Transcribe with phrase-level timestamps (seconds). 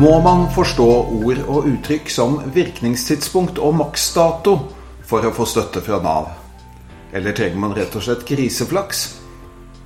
[0.00, 4.54] må man forstå ord og uttrykk som virkningstidspunkt og maksdato
[5.04, 6.30] for å få støtte fra Nav?
[7.12, 9.02] Eller trenger man rett og slett griseflaks?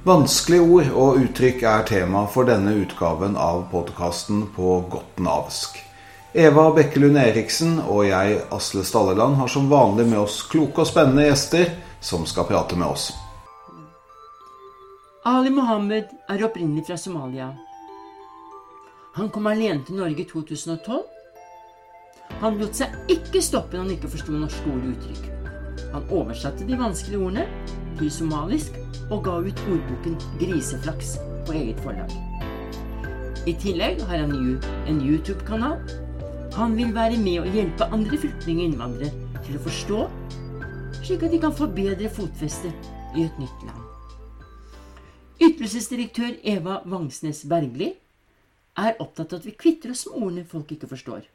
[0.06, 5.82] Vanskelige ord og uttrykk er tema for denne utgaven av podkasten på godt navsk.
[6.30, 11.26] Eva Bekkelund Eriksen og jeg, Asle Stalleland, har som vanlig med oss kloke og spennende
[11.26, 13.10] gjester som skal prate med oss.
[15.26, 17.50] Ali Mohammed er opprinnelig fra Somalia.
[19.14, 21.02] Han kom alene til Norge i 2012.
[22.40, 25.28] Han lot seg ikke stoppe når han ikke forsto norske ord og uttrykk.
[25.92, 27.44] Han oversatte de vanskelige ordene
[28.00, 28.74] til somalisk
[29.14, 31.14] og ga ut ordboken 'Griseflaks'
[31.46, 32.10] på eget forlag.
[33.46, 34.34] I tillegg har han
[34.88, 35.78] en YouTube-kanal.
[36.58, 40.04] Han vil være med og hjelpe andre flyktninger og innvandrere til å forstå,
[41.02, 42.72] slik at de kan få bedre fotfeste
[43.14, 43.82] i et nytt land.
[45.38, 47.94] Ytelsesdirektør Eva Vangsnes Bergli
[48.78, 51.26] er opptatt av at vi kvitter oss med ordene folk ikke forstår,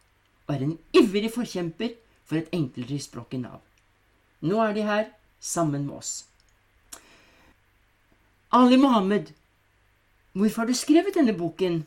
[0.47, 1.95] og er en ivrig forkjemper
[2.27, 3.61] for et enklere språk i Nav.
[4.45, 5.07] Nå er de her
[5.39, 6.13] sammen med oss.
[8.55, 9.31] Ali Mohammed,
[10.33, 11.83] hvorfor har du skrevet denne boken?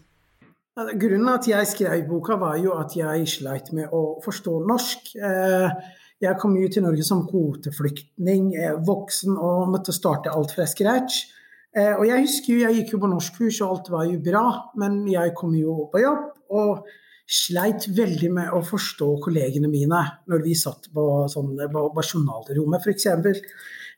[0.73, 5.11] Grunnen til at jeg skrev boka, var jo at jeg sleit med å forstå norsk.
[5.21, 5.75] Eh,
[6.23, 11.27] jeg kom jo til Norge som kvoteflyktning, eh, voksen og måtte starte alt fra scratch.
[11.73, 14.45] Eh, og jeg husker jo, jeg gikk jo på norskkurs, og alt var jo bra,
[14.81, 16.89] men jeg kom jo på jobb og
[17.33, 23.07] sleit veldig med å forstå kollegene mine når vi satt på, sånn, på journalrommet, f.eks.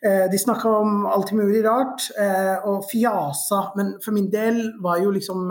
[0.04, 5.00] Eh, de snakka om alt mulig rart eh, og fjasa, men for min del var
[5.02, 5.50] jo liksom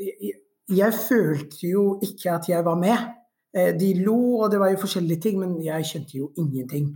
[0.00, 0.32] jeg,
[0.74, 3.10] jeg følte jo ikke at jeg var med.
[3.54, 6.88] De lo, og det var jo forskjellige ting, men jeg kjente jo ingenting.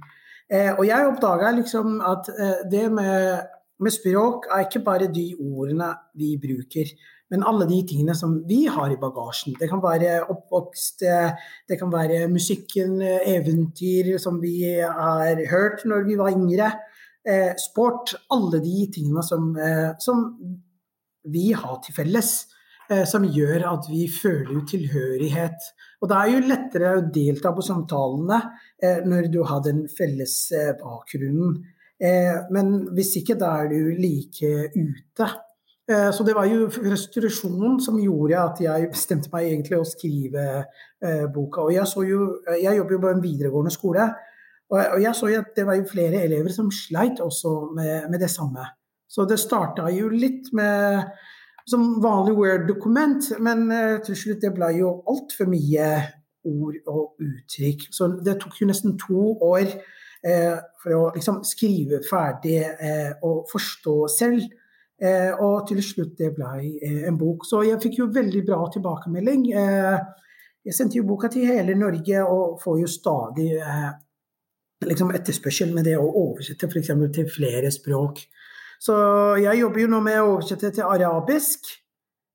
[0.51, 2.31] Og jeg oppdaga liksom at
[2.71, 3.45] det med
[3.79, 6.91] med språk er ikke bare de ordene vi bruker,
[7.31, 9.55] men alle de tingene som vi har i bagasjen.
[9.61, 11.05] Det kan være oppvokst,
[11.69, 16.73] det kan være musikken, eventyr som vi har hørt når vi var yngre,
[17.29, 18.15] eh, sport.
[18.31, 20.25] Alle de tingene som, eh, som
[21.25, 22.47] vi har til felles.
[22.91, 25.61] Eh, som gjør at vi føler tilhørighet.
[26.01, 28.39] Og det er jo lettere å delta på samtalene
[29.05, 30.49] når du har den felles
[30.81, 31.59] bakgrunnen.
[31.99, 35.29] Eh, men hvis ikke, da er du like ute.
[35.91, 40.47] Eh, så det var jo frustrasjonen som gjorde at jeg bestemte meg egentlig å skrive
[40.59, 41.67] eh, boka.
[41.67, 44.11] Og jeg, jo, jeg jobber jo på en videregående skole,
[44.69, 48.21] og jeg så jo at det var jo flere elever som sleit også med, med
[48.21, 48.67] det samme.
[49.09, 51.07] Så det starta jo litt med
[51.69, 53.65] som vanlig Word-dokument, men
[54.05, 55.89] til slutt det ble jo altfor mye
[56.45, 57.87] ord og uttrykk.
[57.97, 59.73] Så det tok jo nesten to år
[60.23, 64.47] for å liksom skrive ferdig eh, og forstå selv.
[64.99, 66.73] Eh, og til slutt det ble
[67.07, 67.47] en bok.
[67.47, 69.47] Så jeg fikk jo veldig bra tilbakemelding.
[69.53, 73.53] jeg sendte jo boka til hele Norge og får jo stadig
[74.85, 76.91] liksom etterspørsel med det å oversette f.eks.
[77.15, 78.25] til flere språk.
[78.79, 78.95] Så
[79.43, 81.71] jeg jobber jo nå med å oversette til arabisk.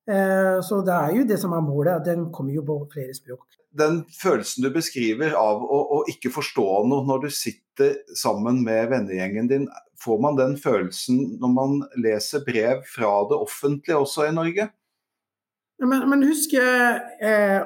[0.03, 4.03] Så det er jo det som er målet, den kommer jo på flere språk den
[4.13, 9.49] følelsen du beskriver av å, å, ikke forstå noe når du sitter sammen med vennegjengen
[9.49, 9.67] din,
[10.03, 14.67] får man den følelsen når man leser brev fra det offentlige også i Norge?
[15.83, 17.63] Men, men husk, eh,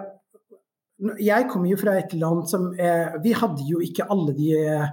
[1.22, 4.88] jeg kommer jo fra et land som eh, Vi hadde jo ikke alle de eh,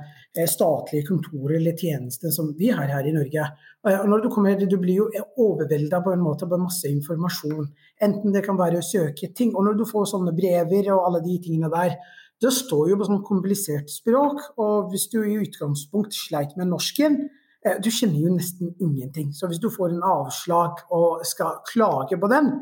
[0.50, 3.44] statlige kontorer eller tjenester som vi har her i Norge.
[3.86, 7.68] Og når Du kommer, du blir jo overvelda på en måte på masse informasjon.
[8.02, 9.54] Enten det kan være å søke ting.
[9.54, 11.94] Og når du får sånne brever og alle de tingene der,
[12.42, 14.42] det står jo på sånn komplisert språk.
[14.58, 17.28] Og hvis du i utgangspunkt sleit med norsken,
[17.64, 19.32] eh, du kjenner jo nesten ingenting.
[19.32, 22.56] Så hvis du får en avslag og skal klage på den,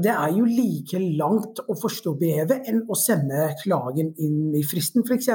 [0.00, 5.04] det er jo like langt å forstå brevet enn å sende klagen inn i fristen,
[5.04, 5.28] f.eks.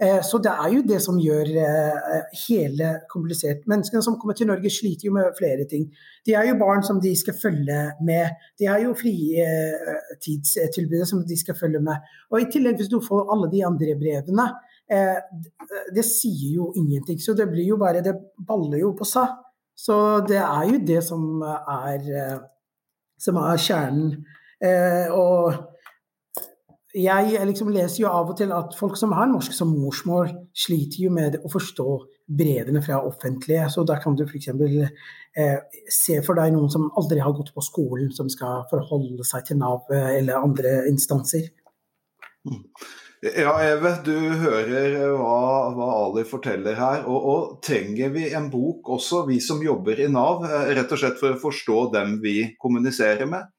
[0.00, 3.66] Eh, så det er jo det som gjør eh, hele komplisert.
[3.68, 5.84] Menneskene som kommer til Norge sliter jo med flere ting.
[6.24, 8.28] De er jo barn som de skal følge med.
[8.60, 11.96] De er jo fritidstilbudet som de skal følge med.
[12.32, 14.46] Og i tillegg, hvis du får alle de andre brevene,
[14.92, 15.18] eh,
[15.96, 17.18] det sier jo ingenting.
[17.20, 18.14] Så det blir jo bare Det
[18.44, 19.26] baller jo på seg.
[19.76, 22.00] Så det er jo det som er,
[23.20, 24.14] som er kjernen.
[25.14, 25.54] Og
[26.94, 31.04] jeg liksom leser jo av og til at folk som har norsk som morsmål, sliter
[31.04, 31.86] jo med å forstå
[32.40, 33.68] brevene fra offentlige.
[33.70, 34.48] Så da kan du f.eks.
[34.50, 35.58] Eh,
[35.90, 39.60] se for deg noen som aldri har gått på skolen, som skal forholde seg til
[39.60, 41.46] Nav eh, eller andre instanser.
[42.48, 42.64] Mm.
[43.20, 45.40] Ja, Eve, du hører hva,
[45.76, 47.02] hva Ali forteller her.
[47.04, 51.02] Og, og, trenger vi en bok også, vi som jobber i Nav, eh, rett og
[51.02, 53.50] slett for å forstå dem vi kommuniserer med?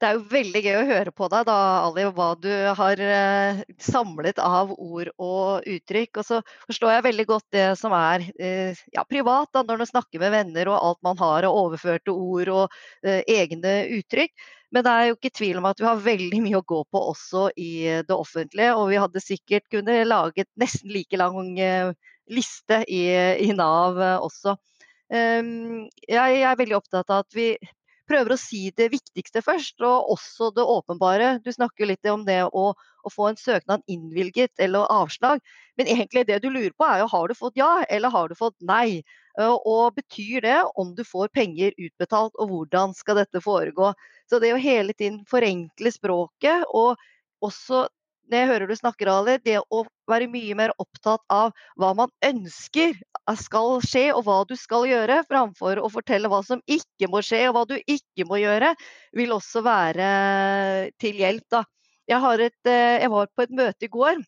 [0.00, 2.48] Det er jo veldig gøy å høre på deg da, Ali, hva du
[2.80, 6.22] har eh, samlet av ord og uttrykk.
[6.24, 9.90] Og så forstår jeg veldig godt det som er eh, ja, privat, da, når du
[9.92, 14.34] snakker med venner og alt man har av overførte ord og eh, egne uttrykk.
[14.72, 17.02] Men det er jo ikke tvil om at vi har veldig mye å gå på
[17.12, 17.72] også i
[18.08, 18.72] det offentlige.
[18.78, 21.92] Og vi hadde sikkert kunnet laget nesten like lang eh,
[22.32, 23.04] liste i,
[23.44, 24.56] i Nav eh, også.
[25.12, 27.50] Um, jeg er veldig opptatt av at vi
[28.08, 31.34] prøver å si det viktigste først, og også det åpenbare.
[31.44, 35.42] Du snakker litt om det å, å få en søknad innvilget eller avslag.
[35.80, 38.36] Men egentlig det du lurer på er jo har du fått ja eller har du
[38.38, 39.02] fått nei.
[39.40, 43.92] Og betyr det om du får penger utbetalt, og hvordan skal dette foregå.
[44.28, 47.00] Så det å hele tiden forenkle språket, og
[47.42, 47.86] også
[48.30, 51.50] når jeg hører du snakker, Ali, det å være mye mer opptatt av
[51.80, 52.94] hva man ønsker
[53.38, 57.44] skal skje, og hva du skal gjøre, framfor å fortelle hva som ikke må skje,
[57.50, 58.72] og hva du ikke må gjøre,
[59.18, 60.08] vil også være
[61.02, 61.44] til hjelp.
[61.52, 61.64] Da.
[62.08, 64.22] Jeg, et, jeg var på et møte i går.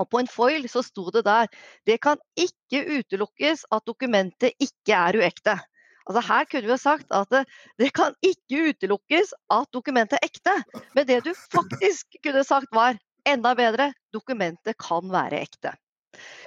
[0.00, 1.50] Og på en foil så sto det der
[1.86, 5.58] det kan ikke utelukkes at dokumentet ikke er uekte.
[6.04, 7.44] Altså Her kunne vi jo sagt at det,
[7.80, 10.56] det, kan ikke utelukkes at dokumentet er ekte.
[10.94, 15.72] Men det du faktisk kunne sagt var enda bedre, dokumentet kan være ekte.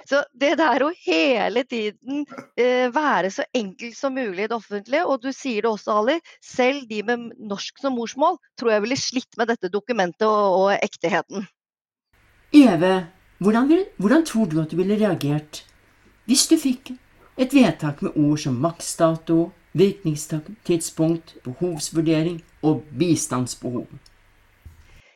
[0.08, 2.22] Så det der å hele tiden
[2.56, 6.16] eh, være så enkelt som mulig i det offentlige, og du sier det også, Ali,
[6.44, 10.70] selv de med norsk som morsmål tror jeg ville slitt med dette dokumentet og, og
[10.78, 11.44] ekteheten.
[12.56, 12.94] Eve,
[13.38, 15.64] hvordan, vil, hvordan tror du at du ville reagert
[16.28, 16.92] hvis du fikk
[17.40, 23.86] et vedtak med ord som maksdato, virkningstidspunkt, behovsvurdering og bistandsbehov?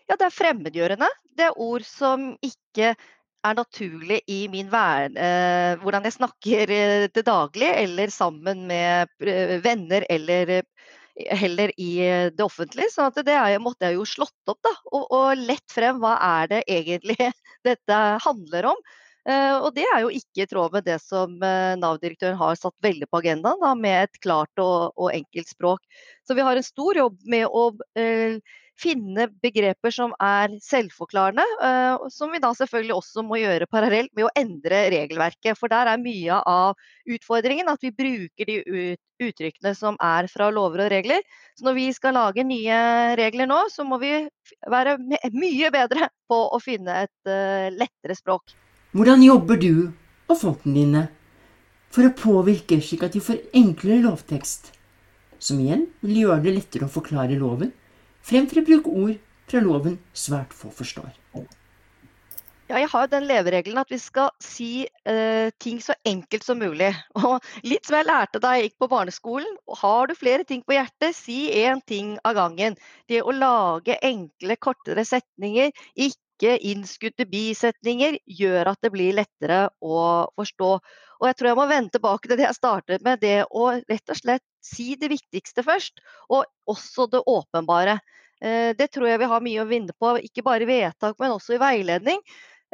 [0.09, 1.09] Ja, det er fremmedgjørende.
[1.37, 2.95] Det er ord som ikke
[3.43, 5.17] er naturlig i min verden.
[5.17, 10.63] eh, hvordan jeg snakker eh, til daglig, eller sammen med eh, venner, eller eh,
[11.17, 12.91] heller i eh, det offentlige.
[12.93, 14.73] Så det er, måtte jeg jo slått opp, da.
[14.93, 17.19] Og, og, lett frem hva er det egentlig
[17.69, 18.85] dette handler om.
[19.29, 23.07] Eh, og det er jo ikke i tråd med det som Nav-direktøren har satt veldig
[23.11, 26.03] på agendaen, da, med et klart og, og, enkelt språk.
[26.27, 27.71] Så vi har en stor jobb med å
[28.83, 31.45] finne begreper som er selvforklarende,
[32.11, 35.59] som vi da selvfølgelig også må gjøre parallelt med å endre regelverket.
[35.59, 36.75] For der er mye av
[37.07, 41.23] utfordringen at vi bruker de ut, uttrykkene som er fra lover og regler.
[41.59, 42.81] Så når vi skal lage nye
[43.21, 44.17] regler nå, så må vi
[44.73, 44.99] være
[45.31, 47.35] mye bedre på å finne et
[47.77, 48.57] lettere språk.
[48.93, 49.75] Hvordan jobber du
[50.29, 51.03] og folkene dine
[51.93, 54.69] for å påvirke slik at de får enklere lovtekst?
[55.41, 57.73] Som igjen vil gjøre det lettere å forklare loven
[58.21, 59.17] fremfor å bruke ord
[59.49, 61.09] fra loven svært få forstår.
[62.73, 66.93] Ja, jeg har den leveregelen at vi skal si eh, ting så enkelt som mulig.
[67.21, 69.51] Og litt som jeg lærte da jeg gikk på barneskolen.
[69.83, 72.77] Har du flere ting på hjertet, si én ting av gangen.
[73.09, 80.03] Det å lage enkle, kortere setninger, ikke innskutte bisetninger, gjør at det blir lettere å
[80.39, 80.71] forstå.
[81.23, 84.11] Og jeg tror jeg må vende tilbake til det jeg startet med, det å rett
[84.15, 86.03] og slett si det viktigste først.
[86.35, 88.01] Og også det åpenbare.
[88.43, 91.37] Eh, det tror jeg vi har mye å vinne på, ikke bare i vedtak, men
[91.37, 92.23] også i veiledning.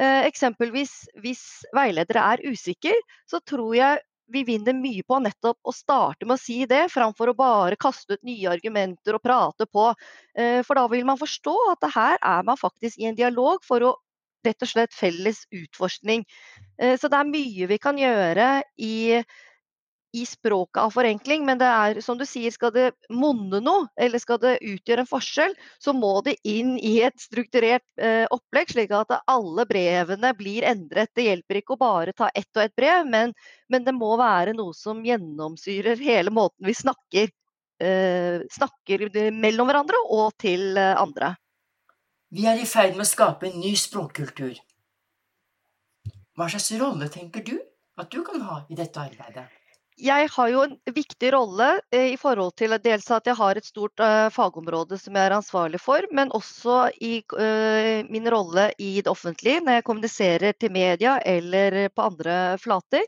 [0.01, 1.45] Eh, eksempelvis hvis
[1.77, 2.95] veiledere er usikre,
[3.29, 4.01] så tror jeg
[4.33, 8.19] vi vinner mye på nettopp å starte med å si det, framfor å bare kaste
[8.19, 9.89] ut nye argumenter og prate på.
[10.37, 13.85] Eh, for da vil man forstå at her er man faktisk i en dialog for
[13.85, 13.95] å
[14.47, 16.25] rett og slett felles utforskning.
[16.81, 19.23] Eh, så det er mye vi kan gjøre i,
[20.13, 24.21] i språket av forenkling, men det er som du sier, skal det monne noe, eller
[24.23, 28.95] skal det utgjøre en forskjell, så må det inn i et strukturert eh, opplegg, slik
[28.97, 31.13] at alle brevene blir endret.
[31.17, 33.35] Det hjelper ikke å bare ta ett og ett brev, men,
[33.69, 37.29] men det må være noe som gjennomsyrer hele måten vi snakker,
[37.85, 41.35] eh, snakker mellom hverandre og til eh, andre.
[42.33, 44.57] Vi er i ferd med å skape en ny språkkultur.
[46.39, 47.57] Hva slags rolle tenker du
[47.99, 49.49] at du kan ha i dette arbeidet?
[49.99, 53.67] Jeg har jo en viktig rolle eh, i forhold til dels at jeg har et
[53.67, 59.01] stort uh, fagområde som jeg er ansvarlig for, men også i uh, min rolle i
[59.01, 63.07] det offentlige når jeg kommuniserer til media eller på andre flater.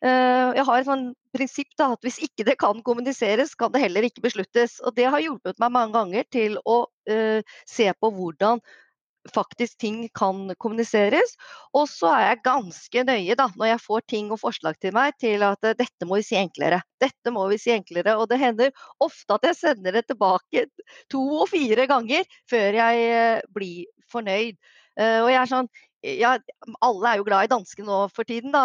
[0.00, 1.02] Jeg har et sånn
[1.36, 4.78] prinsipp da, at hvis ikke det kan kommuniseres, kan det heller ikke besluttes.
[4.80, 6.78] Og det har hjulpet meg mange ganger til å
[7.68, 8.64] se på hvordan
[9.34, 11.36] faktisk ting kan kommuniseres.
[11.76, 15.16] Og så er jeg ganske nøye da, når jeg får ting og forslag til meg
[15.20, 16.80] til at uh, dette må vi si enklere.
[17.02, 18.16] Dette må vi si enklere.
[18.20, 20.66] Og det hender ofte at jeg sender det tilbake
[21.12, 24.56] to og fire ganger før jeg uh, blir fornøyd.
[24.98, 26.32] Uh, og jeg er sånn ja,
[26.80, 28.62] alle er jo glad i danske nå for tiden, da,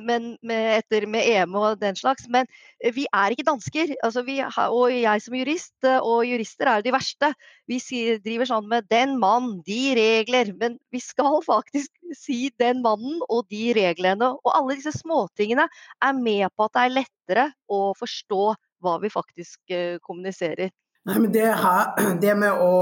[0.00, 2.24] men med, etter med EM og den slags.
[2.32, 2.48] Men
[2.94, 3.92] vi er ikke dansker.
[4.04, 7.32] Altså, vi, og jeg som jurist, og jurister er de verste.
[7.68, 7.80] Vi
[8.24, 10.54] driver sånn med 'den mann, de regler'.
[10.56, 14.32] Men vi skal faktisk si 'den mannen og de reglene'.
[14.40, 19.12] Og alle disse småtingene er med på at det er lettere å forstå hva vi
[19.12, 20.70] faktisk kommuniserer.
[21.08, 21.92] Nei, men det, her,
[22.22, 22.72] det med å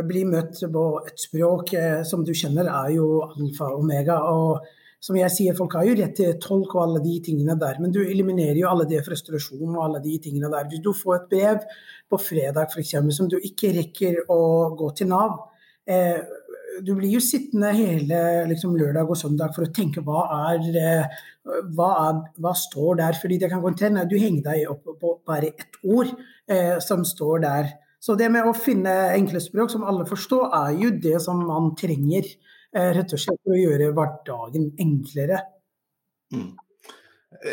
[0.00, 4.22] bli møtt på et språk eh, som du kjenner, er jo alfa og omega.
[4.32, 4.64] og
[5.02, 7.90] som jeg sier, Folk har jo rett til tolk og alle de tingene der, men
[7.94, 10.68] du eliminerer jo alle de frustrasjonene og alle de tingene der.
[10.70, 11.64] Hvis du får et brev
[12.08, 14.38] på fredag eksempel, som du ikke rekker å
[14.78, 15.40] gå til Nav,
[15.90, 16.22] eh,
[16.80, 20.22] du blir jo sittende hele liksom, lørdag og søndag for å tenke hva
[20.52, 21.20] er, eh,
[21.74, 23.18] hva, er, hva står der.
[23.20, 26.14] fordi det kan gå til Du henger deg opp på bare ett ord
[26.48, 27.72] eh, som står der.
[28.02, 31.70] Så det med å finne enkle språk som alle forstår, er jo det som man
[31.78, 35.38] trenger eh, rett og slett for å gjøre hverdagen enklere.
[36.34, 36.50] Mm.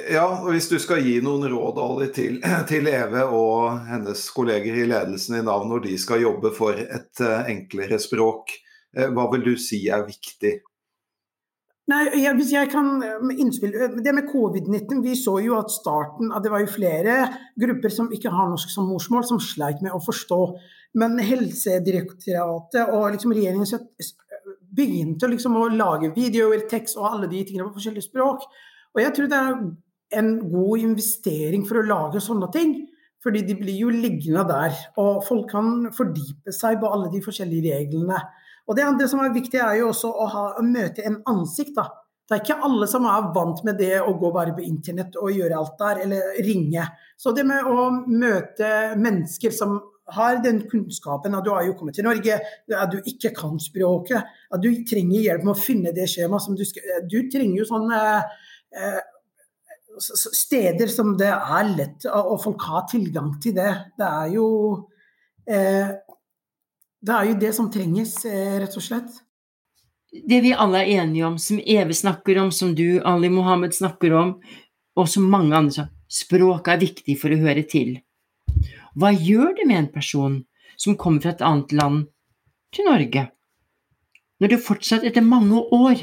[0.09, 2.39] Ja, og Hvis du skal gi noen råd Ali, til,
[2.71, 7.23] til, Eve og hennes kolleger i ledelsen i Nav når de skal jobbe for et
[7.23, 8.53] uh, enklere språk,
[8.97, 10.59] uh, hva vil du si er viktig?
[11.89, 12.99] Nei, jeg, hvis jeg kan
[13.33, 17.15] innspill, Det med covid-19, vi så jo at starten at det var jo flere
[17.59, 20.39] grupper som ikke har norsk som morsmål, som sleit med å forstå.
[21.01, 23.65] Men Helsedirektoratet og liksom regjeringen
[24.75, 28.45] begynte liksom å lage videoer, tekst og alle de tingene på forskjellige språk.
[28.93, 29.59] Og jeg tror det er
[30.19, 32.75] en god investering for å lage sånne ting.
[33.23, 37.75] Fordi de blir jo liggende der, og folk kan fordype seg på alle de forskjellige
[37.75, 38.19] reglene.
[38.69, 41.75] Og det andre som er viktig, er jo også å, ha, å møte en ansikt.
[41.75, 41.89] da.
[42.29, 45.33] Det er ikke alle som er vant med det å gå bare på internett og
[45.33, 46.85] gjøre alt der, eller ringe.
[47.17, 48.69] Så det med å møte
[49.01, 49.79] mennesker som
[50.13, 54.29] har den kunnskapen at du har jo kommet til Norge, at du ikke kan språket,
[54.53, 57.67] at du trenger hjelp med å finne det skjemaet som du skal Du trenger jo
[57.69, 59.01] sånn eh,
[59.99, 63.71] steder som det er lett, og folk har tilgang til det.
[63.99, 64.47] Det er jo
[65.49, 65.91] eh,
[66.99, 69.21] det er jo det som trenges, eh, rett og slett.
[70.11, 74.13] Det vi alle er enige om, som Eve snakker om, som du, Ali Mohammed, snakker
[74.13, 74.33] om,
[74.97, 77.99] og som mange andre sa, språket er viktig for å høre til.
[78.99, 80.39] Hva gjør det med en person
[80.75, 82.07] som kommer fra et annet land
[82.75, 83.29] til Norge,
[84.39, 86.01] når du fortsatt etter mange år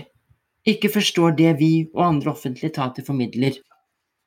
[0.66, 3.58] ikke forstår det vi og andre offentlige etater formidler?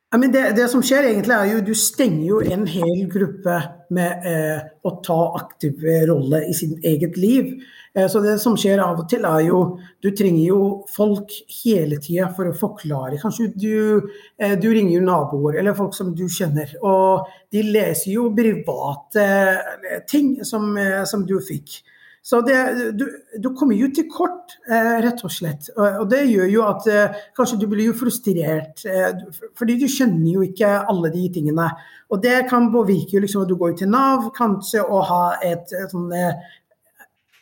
[0.10, 3.60] Det, det, som skjer egentlig er jo du stenger jo en hel gruppe
[3.94, 7.52] med eh, å ta aktiv rolle i sin eget liv.
[7.94, 9.60] Eh, så det som skjer av og til er jo
[10.02, 13.20] Du trenger jo folk hele tida for å forklare.
[13.22, 14.10] Kanskje du,
[14.42, 19.30] eh, du, ringer jo naboer eller folk som du kjenner, og de leser jo private
[19.30, 21.84] eh, ting som, eh, som du fikk.
[22.22, 22.58] Så det,
[23.00, 23.06] du,
[23.40, 25.70] du, kommer jo til kort, eh, rett og slett.
[25.78, 29.14] Og, det gjør jo at eh, kanskje du blir jo frustrert, eh,
[29.58, 31.70] fordi du skjønner jo ikke alle de tingene.
[32.12, 36.12] Og det kan påvirke liksom, at du går til Nav, kanskje, og har et, sånn,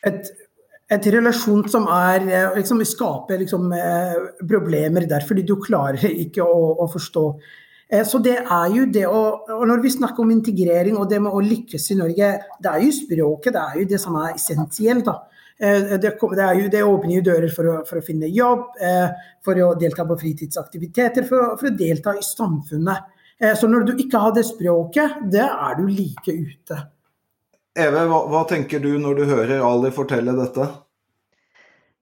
[0.07, 0.34] et,
[0.93, 3.72] et relasjon som er liksom, skaper liksom,
[4.48, 7.29] problemer der, fordi du klarer ikke å, å forstå
[7.88, 9.22] så det er jo det å
[9.56, 12.84] og Når vi snakker om integrering og det med å lykkes i Norge, det er
[12.84, 15.06] jo språket det er jo det som er essensielt.
[15.08, 15.15] da.
[15.60, 19.08] Eh, det, det, jo, det, åpner jo dører for å, for å, finne jobb, eh,
[19.46, 23.13] for å delta på fritidsaktiviteter, for å, for å delta i samfunnet.
[23.38, 26.77] Så når du ikke har det språket, det er du like ute.
[27.77, 30.65] Eve, hva, hva tenker du når du hører Ali fortelle dette?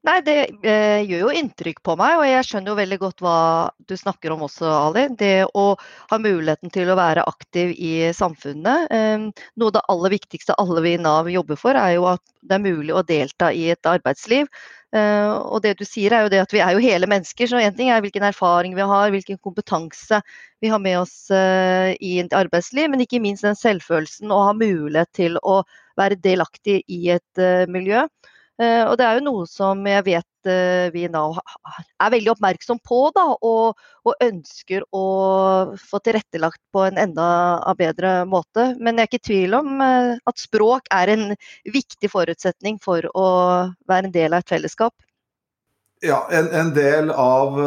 [0.06, 3.38] Nei, det eh, gjør jo inntrykk på meg, og jeg skjønner jo veldig godt hva
[3.90, 5.08] du snakker om også, Ali.
[5.18, 5.64] Det å
[6.12, 8.86] ha muligheten til å være aktiv i samfunnet.
[8.94, 9.24] Eh,
[9.58, 12.54] noe av det aller viktigste alle vi i Nav jobber for, er jo at det
[12.54, 14.46] er mulig å delta i et arbeidsliv.
[14.94, 17.64] Eh, og det du sier er jo det at vi er jo hele mennesker, så
[17.66, 20.22] én ting er hvilken erfaring vi har, hvilken kompetanse
[20.62, 24.54] vi har med oss eh, i et arbeidsliv, men ikke minst den selvfølelsen å ha
[24.54, 25.64] mulighet til å
[25.98, 28.02] være delaktig i et uh, miljø.
[28.62, 30.52] Eh, og det er jo noe som jeg vet vi
[30.94, 35.06] vi nå er veldig oppmerksom på, da, og, og, ønsker å
[35.80, 37.26] få tilrettelagt på en enda
[37.78, 38.68] bedre måte.
[38.78, 41.26] Men jeg er ikke i tvil om eh, at språk er en
[41.64, 43.26] viktig forutsetning for å
[43.90, 44.94] være en del av et fellesskap.
[46.04, 47.58] Ja, en, en del av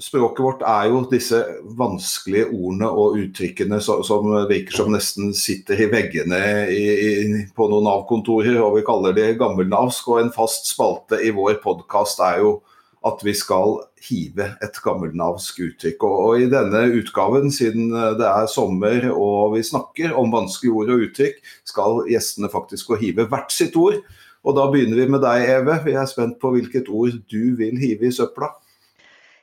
[0.00, 1.38] språket vårt er jo disse
[1.76, 6.40] vanskelige ordene og uttrykkene som, som virker som nesten sitter i veggene
[6.72, 10.08] i, i, på noen Nav-kontorer, og vi kaller det gammelnavsk.
[10.08, 12.60] Og en fast spalte i vår podkast er jo
[13.02, 16.06] at vi skal hive et gammelnavsk uttrykk.
[16.06, 20.94] Og, og, i denne utgaven, siden det er sommer og vi snakker om vanskelige ord
[20.94, 24.00] og uttrykk, skal gjestene faktisk gå hive hvert sitt ord
[24.42, 25.76] Og da begynner vi med deg, Eve.
[25.84, 28.48] Vi er spent på hvilket ord du vil hive i søpla.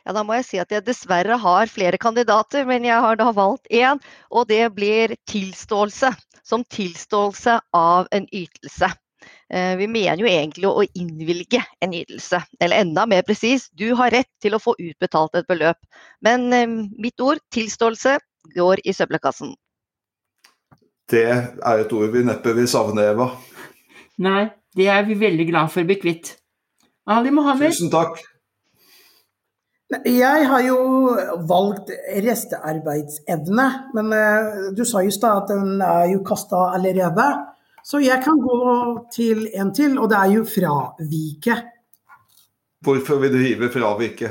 [0.09, 3.27] Ja, Da må jeg si at jeg dessverre har flere kandidater, men jeg har da
[3.29, 3.99] valgt én.
[4.33, 6.09] Og det blir tilståelse.
[6.41, 8.89] Som tilståelse av en ytelse.
[9.53, 12.39] Eh, vi mener jo egentlig å innvilge en ytelse.
[12.57, 15.77] Eller enda mer presis, du har rett til å få utbetalt et beløp.
[16.25, 16.65] Men eh,
[16.97, 18.17] mitt ord, tilståelse,
[18.55, 19.53] går i søppelkassen.
[21.05, 23.29] Det er et ord vi neppe vil savne, Eva.
[24.25, 26.33] Nei, det er vi veldig glad for å bli kvitt.
[27.05, 28.17] Ali Mohammed, Tusen takk.
[29.89, 30.81] Jeg har jo
[31.49, 31.89] valgt
[32.25, 33.65] restearbeidsevne,
[33.97, 37.25] men eh, du sa i stad at den er jo kasta allerede.
[37.81, 38.59] Så jeg kan gå
[39.09, 41.57] til en til, og det er jo fravike.
[42.85, 44.29] Hvorfor vil du hive fravike?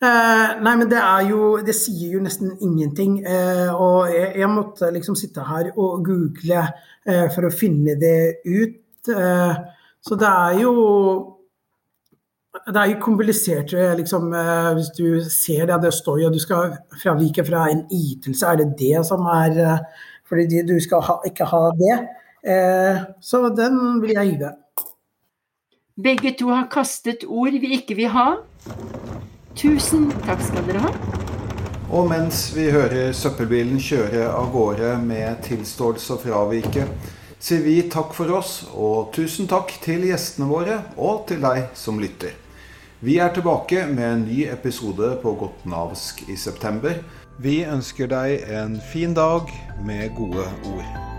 [0.00, 3.20] Eh, nei, men det er jo Det sier jo nesten ingenting.
[3.20, 6.62] Eh, og jeg, jeg, måtte liksom sitte her og google
[7.06, 9.12] eh, for å finne det ut.
[9.12, 9.60] Eh,
[10.00, 10.72] så det er jo
[12.50, 15.82] det er jo komplisert, liksom, eh, hvis du ser det.
[15.82, 18.46] Det står jo at du skal fravike fra en ytelse.
[18.46, 19.78] Er det det som er eh,
[20.30, 21.94] Fordi du skal ha, ikke ha det.
[22.46, 24.52] Eh, så den vil jeg hive.
[26.02, 28.36] begge to har kastet ord vi ikke vil ha.
[29.56, 30.92] Tusen takk skal dere ha.
[31.90, 36.86] Og mens vi hører søppelbilen kjøre av gårde med tilståelse og fravike,
[37.40, 41.98] sier vi takk for oss, og tusen takk til gjestene våre, og til deg som
[41.98, 42.39] lytter.
[43.02, 46.98] Vi er tilbake med en ny episode på Gotnavsk i september.
[47.40, 49.48] Vi ønsker deg en fin dag
[49.86, 51.09] med gode ord.